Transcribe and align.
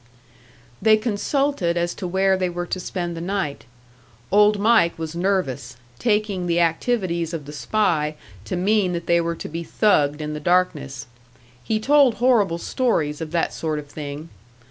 They 0.81 0.97
consulted 0.97 1.77
as 1.77 1.93
to 1.93 2.07
where 2.07 2.35
they 2.35 2.49
were 2.49 2.65
to 2.65 2.79
spend 2.79 3.15
the 3.15 3.21
night. 3.21 3.65
Old 4.31 4.57
Mike 4.59 4.97
was 4.97 5.15
nervous, 5.15 5.77
taking 5.99 6.47
the 6.47 6.59
activities 6.59 7.35
of 7.35 7.45
the 7.45 7.53
spy 7.53 8.15
to 8.45 8.55
mean 8.55 8.93
that 8.93 9.05
they 9.05 9.21
were 9.21 9.35
to 9.35 9.47
be 9.47 9.63
thugged 9.63 10.19
in 10.19 10.33
the 10.33 10.39
darkness. 10.39 11.05
He 11.63 11.79
told 11.79 12.15
horrible 12.15 12.57
stories 12.57 13.21
of 13.21 13.29
that 13.33 13.53
sort 13.53 13.77
of 13.77 13.89
thing. 13.89 14.29